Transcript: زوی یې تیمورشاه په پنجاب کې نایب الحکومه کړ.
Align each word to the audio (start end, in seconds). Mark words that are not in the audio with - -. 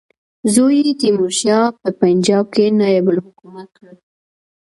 زوی 0.53 0.77
یې 0.87 0.93
تیمورشاه 1.01 1.67
په 1.81 1.89
پنجاب 1.99 2.45
کې 2.53 2.65
نایب 2.79 3.05
الحکومه 3.11 3.63
کړ. 3.75 3.91